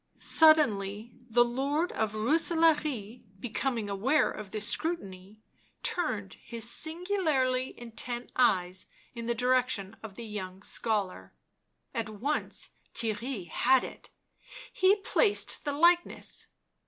Suddenly 0.17 1.11
the 1.29 1.45
Lord 1.45 1.91
of 1.91 2.15
Roose 2.15 2.49
laare, 2.49 3.21
becoming 3.39 3.87
aware 3.87 4.31
of 4.31 4.49
this 4.49 4.67
scrutiny, 4.67 5.43
turned 5.83 6.33
his 6.43 6.67
singularly 6.67 7.79
intent 7.79 8.31
eyes 8.35 8.87
in 9.13 9.27
the 9.27 9.35
direction 9.35 9.95
of 10.01 10.15
the 10.15 10.25
young 10.25 10.63
scholar. 10.63 11.35
At 11.93 12.09
once 12.09 12.71
Theirry 12.95 13.47
had 13.49 13.83
it, 13.83 14.09
he 14.73 14.95
placed 14.95 15.63
the 15.65 15.73
like 15.73 16.03
ness. 16.03 16.47